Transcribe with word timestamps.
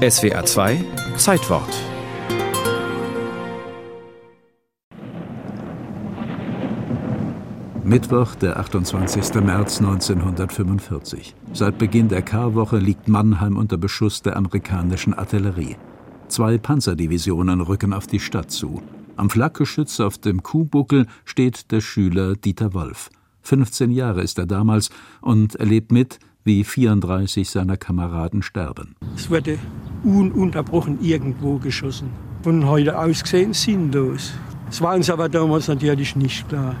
SWA 0.00 0.42
2 0.42 0.82
Zeitwort 1.18 1.68
Mittwoch, 7.84 8.34
der 8.36 8.58
28. 8.58 9.34
März 9.42 9.80
1945. 9.80 11.34
Seit 11.52 11.76
Beginn 11.76 12.08
der 12.08 12.22
Karwoche 12.22 12.78
liegt 12.78 13.08
Mannheim 13.08 13.58
unter 13.58 13.76
Beschuss 13.76 14.22
der 14.22 14.38
amerikanischen 14.38 15.12
Artillerie. 15.12 15.76
Zwei 16.28 16.56
Panzerdivisionen 16.56 17.60
rücken 17.60 17.92
auf 17.92 18.06
die 18.06 18.20
Stadt 18.20 18.50
zu. 18.50 18.80
Am 19.16 19.28
Flakgeschütz 19.28 20.00
auf 20.00 20.16
dem 20.16 20.42
Kuhbuckel 20.42 21.08
steht 21.26 21.70
der 21.72 21.82
Schüler 21.82 22.36
Dieter 22.36 22.72
Wolf. 22.72 23.10
15 23.42 23.90
Jahre 23.90 24.22
ist 24.22 24.38
er 24.38 24.46
damals 24.46 24.88
und 25.20 25.56
erlebt 25.56 25.92
mit, 25.92 26.20
wie 26.44 26.64
34 26.64 27.50
seiner 27.50 27.76
Kameraden 27.76 28.42
sterben. 28.42 28.96
Es 29.14 29.30
wurde 29.30 29.58
ununterbrochen 30.04 30.98
irgendwo 31.02 31.58
geschossen. 31.58 32.10
Von 32.42 32.66
heute 32.66 32.98
aus 32.98 33.22
gesehen 33.22 33.52
sinnlos. 33.52 34.32
Das 34.66 34.80
war 34.80 34.94
uns 34.94 35.10
aber 35.10 35.28
damals 35.28 35.68
natürlich 35.68 36.16
nicht 36.16 36.48
klar 36.48 36.76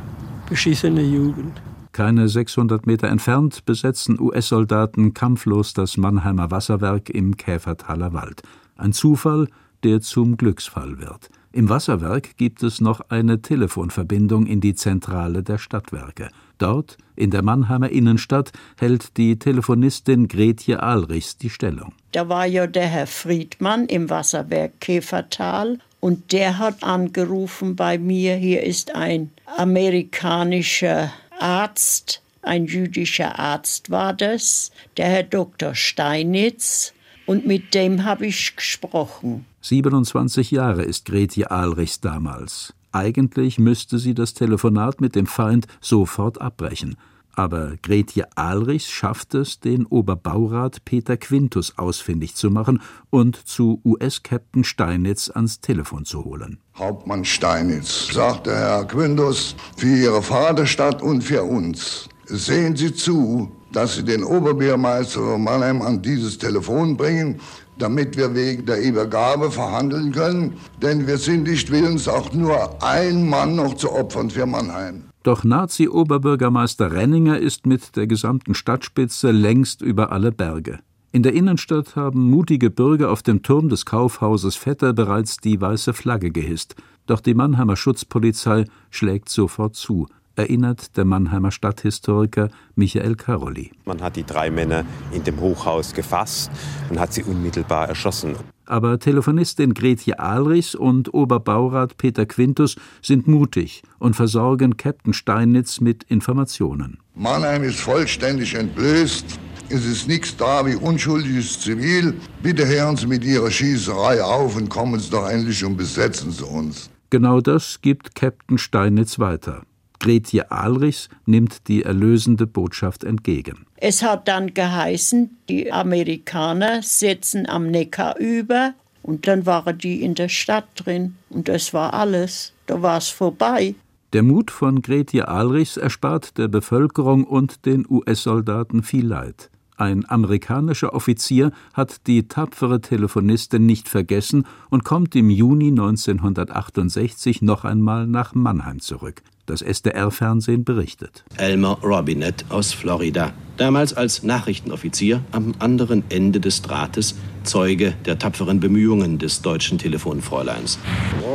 beschissene 0.50 1.02
Jugend. 1.02 1.62
Keine 1.92 2.28
600 2.28 2.86
Meter 2.86 3.08
entfernt 3.08 3.64
besetzen 3.64 4.20
US-Soldaten 4.20 5.14
kampflos 5.14 5.72
das 5.74 5.96
Mannheimer 5.96 6.50
Wasserwerk 6.50 7.08
im 7.08 7.36
Käfertaler 7.36 8.12
Wald. 8.12 8.42
Ein 8.76 8.92
Zufall, 8.92 9.48
der 9.84 10.00
zum 10.00 10.36
Glücksfall 10.36 10.98
wird. 10.98 11.30
Im 11.52 11.68
Wasserwerk 11.68 12.36
gibt 12.36 12.62
es 12.62 12.80
noch 12.80 13.00
eine 13.08 13.42
Telefonverbindung 13.42 14.46
in 14.46 14.60
die 14.60 14.74
Zentrale 14.74 15.42
der 15.42 15.58
Stadtwerke. 15.58 16.30
Dort, 16.58 16.96
in 17.16 17.30
der 17.30 17.42
Mannheimer 17.42 17.90
Innenstadt, 17.90 18.52
hält 18.78 19.16
die 19.16 19.38
Telefonistin 19.38 20.28
Gretje 20.28 20.80
Ahlrichs 20.80 21.38
die 21.38 21.50
Stellung. 21.50 21.92
Da 22.12 22.28
war 22.28 22.46
ja 22.46 22.66
der 22.66 22.86
Herr 22.86 23.06
Friedmann 23.06 23.86
im 23.86 24.10
Wasserwerk 24.10 24.80
Käfertal 24.80 25.78
und 25.98 26.32
der 26.32 26.58
hat 26.58 26.84
angerufen 26.84 27.76
bei 27.76 27.98
mir, 27.98 28.36
hier 28.36 28.62
ist 28.62 28.94
ein 28.94 29.30
amerikanischer 29.56 31.12
Arzt, 31.38 32.22
ein 32.42 32.66
jüdischer 32.66 33.38
Arzt 33.38 33.90
war 33.90 34.14
das, 34.14 34.70
der 34.96 35.06
Herr 35.06 35.22
Dr. 35.24 35.74
Steinitz, 35.74 36.94
und 37.30 37.46
mit 37.46 37.74
dem 37.74 38.04
habe 38.04 38.26
ich 38.26 38.56
gesprochen. 38.56 39.46
27 39.60 40.50
Jahre 40.50 40.82
ist 40.82 41.04
Gretje 41.04 41.52
Ahlrichs 41.52 42.00
damals. 42.00 42.74
Eigentlich 42.90 43.56
müsste 43.56 44.00
sie 44.00 44.14
das 44.14 44.34
Telefonat 44.34 45.00
mit 45.00 45.14
dem 45.14 45.26
Feind 45.26 45.68
sofort 45.80 46.40
abbrechen. 46.40 46.96
Aber 47.36 47.74
Gretje 47.82 48.26
Ahlrichs 48.34 48.90
schafft 48.90 49.36
es, 49.36 49.60
den 49.60 49.86
Oberbaurat 49.86 50.84
Peter 50.84 51.16
Quintus 51.16 51.78
ausfindig 51.78 52.34
zu 52.34 52.50
machen 52.50 52.82
und 53.10 53.36
zu 53.36 53.80
US-Captain 53.84 54.64
Steinitz 54.64 55.30
ans 55.30 55.60
Telefon 55.60 56.04
zu 56.04 56.24
holen. 56.24 56.58
Hauptmann 56.76 57.24
Steinitz, 57.24 58.08
sagte 58.12 58.50
Herr 58.50 58.84
Quintus, 58.86 59.54
für 59.76 59.86
Ihre 59.86 60.20
Vaterstadt 60.20 61.00
und 61.00 61.22
für 61.22 61.44
uns. 61.44 62.08
Sehen 62.26 62.74
Sie 62.74 62.92
zu, 62.92 63.52
dass 63.72 63.96
Sie 63.96 64.04
den 64.04 64.24
Oberbürgermeister 64.24 65.20
von 65.20 65.44
Mannheim 65.44 65.82
an 65.82 66.02
dieses 66.02 66.38
Telefon 66.38 66.96
bringen, 66.96 67.40
damit 67.78 68.16
wir 68.16 68.34
wegen 68.34 68.66
der 68.66 68.82
Übergabe 68.82 69.50
verhandeln 69.50 70.12
können, 70.12 70.54
denn 70.82 71.06
wir 71.06 71.18
sind 71.18 71.44
nicht 71.44 71.70
willens, 71.70 72.08
auch 72.08 72.32
nur 72.32 72.82
einen 72.82 73.28
Mann 73.28 73.56
noch 73.56 73.74
zu 73.74 73.92
opfern 73.92 74.30
für 74.30 74.46
Mannheim. 74.46 75.04
Doch 75.22 75.44
Nazi-Oberbürgermeister 75.44 76.92
Renninger 76.92 77.38
ist 77.38 77.66
mit 77.66 77.96
der 77.96 78.06
gesamten 78.06 78.54
Stadtspitze 78.54 79.30
längst 79.30 79.82
über 79.82 80.12
alle 80.12 80.32
Berge. 80.32 80.80
In 81.12 81.22
der 81.22 81.34
Innenstadt 81.34 81.96
haben 81.96 82.30
mutige 82.30 82.70
Bürger 82.70 83.10
auf 83.10 83.22
dem 83.22 83.42
Turm 83.42 83.68
des 83.68 83.84
Kaufhauses 83.84 84.56
Vetter 84.56 84.92
bereits 84.92 85.38
die 85.38 85.60
weiße 85.60 85.92
Flagge 85.92 86.30
gehisst. 86.30 86.76
Doch 87.06 87.20
die 87.20 87.34
Mannheimer 87.34 87.76
Schutzpolizei 87.76 88.64
schlägt 88.90 89.28
sofort 89.28 89.74
zu, 89.74 90.06
erinnert 90.40 90.96
der 90.96 91.04
Mannheimer 91.04 91.50
Stadthistoriker 91.50 92.48
Michael 92.74 93.14
Caroli. 93.14 93.72
Man 93.84 94.00
hat 94.00 94.16
die 94.16 94.24
drei 94.24 94.50
Männer 94.50 94.84
in 95.12 95.22
dem 95.22 95.38
Hochhaus 95.38 95.92
gefasst 95.92 96.50
und 96.88 96.98
hat 96.98 97.12
sie 97.12 97.22
unmittelbar 97.22 97.88
erschossen. 97.88 98.36
Aber 98.64 98.98
Telefonistin 98.98 99.74
Gretje 99.74 100.18
Ahlrichs 100.18 100.74
und 100.74 101.12
Oberbaurat 101.12 101.96
Peter 101.96 102.24
Quintus 102.24 102.76
sind 103.02 103.26
mutig 103.26 103.82
und 103.98 104.14
versorgen 104.14 104.76
Captain 104.76 105.12
Steinitz 105.12 105.80
mit 105.80 106.04
Informationen. 106.04 106.98
Mannheim 107.14 107.64
ist 107.64 107.80
vollständig 107.80 108.54
entblößt. 108.54 109.26
Es 109.68 109.84
ist 109.84 110.08
nichts 110.08 110.36
da 110.36 110.64
wie 110.66 110.74
unschuldiges 110.74 111.60
Zivil. 111.60 112.14
Bitte 112.42 112.66
hören 112.66 112.96
Sie 112.96 113.06
mit 113.06 113.24
Ihrer 113.24 113.50
Schießerei 113.50 114.22
auf 114.22 114.56
und 114.56 114.68
kommen 114.68 114.98
Sie 114.98 115.10
doch 115.10 115.28
endlich 115.28 115.64
und 115.64 115.76
besetzen 115.76 116.30
Sie 116.30 116.44
uns. 116.44 116.90
Genau 117.10 117.40
das 117.40 117.80
gibt 117.82 118.14
Captain 118.14 118.56
Steinitz 118.56 119.18
weiter. 119.18 119.62
Gretje 120.00 120.50
Ahlrichs 120.50 121.08
nimmt 121.26 121.68
die 121.68 121.84
erlösende 121.84 122.46
Botschaft 122.46 123.04
entgegen. 123.04 123.66
Es 123.76 124.02
hat 124.02 124.26
dann 124.26 124.52
geheißen, 124.52 125.38
die 125.48 125.72
Amerikaner 125.72 126.82
setzen 126.82 127.48
am 127.48 127.70
Neckar 127.70 128.18
über 128.18 128.74
und 129.02 129.28
dann 129.28 129.46
waren 129.46 129.78
die 129.78 130.02
in 130.02 130.14
der 130.14 130.28
Stadt 130.28 130.66
drin 130.74 131.14
und 131.28 131.48
das 131.48 131.72
war 131.72 131.94
alles. 131.94 132.52
Da 132.66 132.82
war 132.82 132.98
es 132.98 133.08
vorbei. 133.08 133.74
Der 134.12 134.24
Mut 134.24 134.50
von 134.50 134.82
Gretje 134.82 135.28
Ahlrichs 135.28 135.76
erspart 135.76 136.36
der 136.36 136.48
Bevölkerung 136.48 137.24
und 137.24 137.64
den 137.64 137.86
US-Soldaten 137.88 138.82
viel 138.82 139.06
Leid. 139.06 139.50
Ein 139.76 140.04
amerikanischer 140.06 140.92
Offizier 140.92 141.52
hat 141.72 142.06
die 142.06 142.28
tapfere 142.28 142.82
Telefonistin 142.82 143.64
nicht 143.64 143.88
vergessen 143.88 144.46
und 144.68 144.84
kommt 144.84 145.16
im 145.16 145.30
Juni 145.30 145.68
1968 145.68 147.40
noch 147.40 147.64
einmal 147.64 148.06
nach 148.06 148.34
Mannheim 148.34 148.80
zurück. 148.80 149.22
Das 149.50 149.62
SDR-Fernsehen 149.62 150.62
berichtet. 150.64 151.24
Elmer 151.36 151.76
Robinette 151.82 152.44
aus 152.50 152.72
Florida, 152.72 153.32
damals 153.56 153.92
als 153.92 154.22
Nachrichtenoffizier 154.22 155.24
am 155.32 155.54
anderen 155.58 156.04
Ende 156.08 156.38
des 156.38 156.62
Drahtes, 156.62 157.16
Zeuge 157.42 157.94
der 158.06 158.16
tapferen 158.16 158.60
Bemühungen 158.60 159.18
des 159.18 159.42
deutschen 159.42 159.76
Telefonfräuleins. 159.76 160.78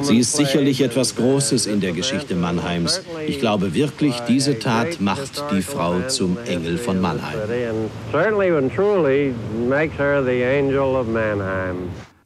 Sie 0.01 0.17
ist 0.17 0.37
sicherlich 0.37 0.79
etwas 0.79 1.17
Großes 1.17 1.65
in 1.65 1.81
der 1.81 1.91
Geschichte 1.91 2.35
Mannheims. 2.35 3.01
Ich 3.27 3.39
glaube 3.39 3.73
wirklich, 3.73 4.17
diese 4.29 4.59
Tat 4.59 5.01
macht 5.01 5.43
die 5.51 5.61
Frau 5.61 5.99
zum 6.07 6.37
Engel 6.45 6.77
von 6.77 7.01
Mannheim. 7.01 7.37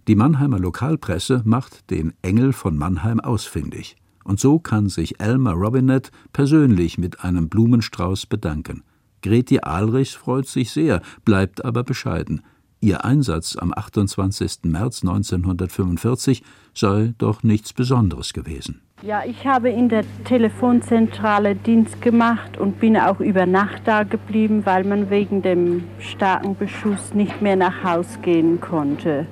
Die 0.07 0.15
Mannheimer 0.15 0.59
Lokalpresse 0.59 1.41
macht 1.45 1.89
den 1.89 2.13
Engel 2.21 2.53
von 2.53 2.77
Mannheim 2.77 3.19
ausfindig. 3.19 3.95
Und 4.23 4.39
so 4.39 4.59
kann 4.59 4.89
sich 4.89 5.19
Elmer 5.19 5.53
Robinette 5.53 6.11
persönlich 6.33 6.97
mit 6.97 7.23
einem 7.23 7.49
Blumenstrauß 7.49 8.25
bedanken. 8.25 8.83
Greti 9.21 9.59
Ahlrichs 9.61 10.13
freut 10.13 10.47
sich 10.47 10.71
sehr, 10.71 11.01
bleibt 11.25 11.65
aber 11.65 11.83
bescheiden. 11.83 12.41
Ihr 12.81 13.03
Einsatz 13.03 13.57
am 13.57 13.73
28. 13.75 14.59
März 14.63 15.03
1945 15.03 16.43
sei 16.73 17.13
doch 17.17 17.43
nichts 17.43 17.73
Besonderes 17.73 18.31
gewesen. 18.31 18.81
Ja, 19.01 19.23
ich 19.25 19.45
habe 19.45 19.69
in 19.69 19.89
der 19.89 20.03
Telefonzentrale 20.25 21.55
Dienst 21.55 22.01
gemacht 22.01 22.57
und 22.57 22.79
bin 22.79 22.97
auch 22.97 23.19
über 23.19 23.45
Nacht 23.45 23.83
da 23.85 24.03
geblieben, 24.03 24.65
weil 24.65 24.83
man 24.83 25.09
wegen 25.09 25.41
dem 25.41 25.83
starken 25.99 26.55
Beschuss 26.57 27.13
nicht 27.13 27.41
mehr 27.41 27.55
nach 27.55 27.83
Haus 27.83 28.19
gehen 28.21 28.59
konnte. 28.61 29.25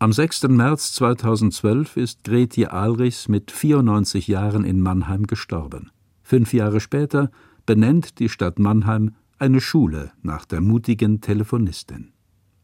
Am 0.00 0.12
6. 0.12 0.48
März 0.48 0.92
2012 0.94 1.96
ist 1.96 2.24
Gretje 2.24 2.72
Ahlrichs 2.72 3.28
mit 3.28 3.52
94 3.52 4.26
Jahren 4.26 4.64
in 4.64 4.80
Mannheim 4.80 5.26
gestorben. 5.26 5.92
Fünf 6.22 6.52
Jahre 6.52 6.80
später 6.80 7.30
benennt 7.64 8.18
die 8.18 8.28
Stadt 8.28 8.58
Mannheim 8.58 9.14
eine 9.38 9.60
Schule 9.60 10.10
nach 10.22 10.44
der 10.46 10.60
mutigen 10.60 11.20
Telefonistin. 11.20 12.13